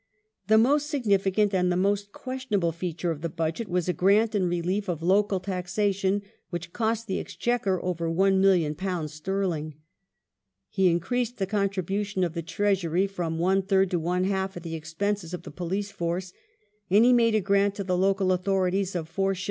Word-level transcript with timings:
The 0.47 0.57
most 0.57 0.89
significant 0.89 1.53
and 1.53 1.71
the 1.71 1.77
most 1.77 2.11
questionable 2.11 2.71
feature 2.71 3.11
of 3.11 3.21
the 3.21 3.29
Budget 3.29 3.67
was 3.69 3.87
a 3.87 3.93
grant 3.93 4.33
in 4.33 4.47
relief 4.47 4.89
of 4.89 5.03
local 5.03 5.39
taxation 5.39 6.23
which 6.49 6.73
cost 6.73 7.05
the 7.05 7.19
Exchequer 7.19 7.79
over 7.85 8.09
£1,000,000 8.09 9.09
sterling. 9.11 9.75
He 10.69 10.89
increased 10.89 11.37
the 11.37 11.45
contribution 11.45 12.23
of 12.23 12.33
the 12.33 12.41
Treasury 12.41 13.05
from 13.05 13.37
one 13.37 13.61
third 13.61 13.91
to 13.91 13.99
one 13.99 14.23
half 14.23 14.57
of 14.57 14.63
the 14.63 14.75
ex 14.75 14.91
penses 14.91 15.35
of 15.35 15.43
the 15.43 15.51
police 15.51 15.91
force, 15.91 16.33
and 16.89 17.05
he 17.05 17.13
made 17.13 17.35
a 17.35 17.39
grant 17.39 17.75
to 17.75 17.83
the 17.83 17.95
local 17.95 18.31
authorities 18.31 18.95
of 18.95 19.07
4s. 19.07 19.37